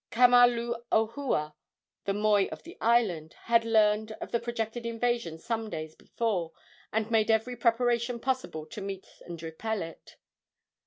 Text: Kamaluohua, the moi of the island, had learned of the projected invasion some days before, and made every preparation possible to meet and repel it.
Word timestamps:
Kamaluohua, 0.11 1.53
the 2.05 2.13
moi 2.15 2.45
of 2.51 2.63
the 2.63 2.75
island, 2.81 3.35
had 3.43 3.63
learned 3.63 4.13
of 4.13 4.31
the 4.31 4.39
projected 4.39 4.83
invasion 4.83 5.37
some 5.37 5.69
days 5.69 5.93
before, 5.93 6.53
and 6.91 7.11
made 7.11 7.29
every 7.29 7.55
preparation 7.55 8.19
possible 8.19 8.65
to 8.65 8.81
meet 8.81 9.05
and 9.27 9.43
repel 9.43 9.83
it. 9.83 10.15